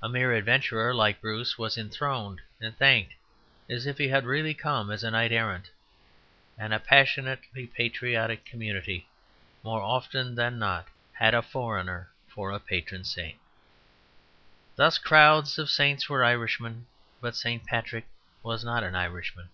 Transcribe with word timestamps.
A 0.00 0.08
mere 0.08 0.32
adventurer 0.32 0.94
like 0.94 1.20
Bruce 1.20 1.58
was 1.58 1.76
enthroned 1.76 2.40
and 2.60 2.78
thanked 2.78 3.14
as 3.68 3.84
if 3.84 3.98
he 3.98 4.06
had 4.06 4.24
really 4.24 4.54
come 4.54 4.92
as 4.92 5.02
a 5.02 5.10
knight 5.10 5.32
errant. 5.32 5.70
And 6.56 6.72
a 6.72 6.78
passionately 6.78 7.66
patriotic 7.66 8.44
community 8.44 9.08
more 9.64 9.82
often 9.82 10.36
than 10.36 10.60
not 10.60 10.86
had 11.14 11.34
a 11.34 11.42
foreigner 11.42 12.12
for 12.28 12.52
a 12.52 12.60
patron 12.60 13.02
saint. 13.02 13.40
Thus 14.76 14.98
crowds 14.98 15.58
of 15.58 15.68
saints 15.68 16.08
were 16.08 16.22
Irishmen, 16.22 16.86
but 17.20 17.34
St. 17.34 17.66
Patrick 17.66 18.06
was 18.44 18.62
not 18.62 18.84
an 18.84 18.94
Irishman. 18.94 19.48